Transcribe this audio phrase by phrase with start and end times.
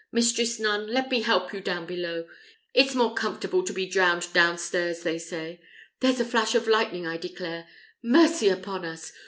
[0.11, 2.25] Mistress nun, let me help you down below.
[2.73, 5.61] It's more comfortable to be drowned downstairs, they say.
[5.99, 7.67] There's a flash of lightning, I declare!
[8.01, 9.13] Mercy upon us!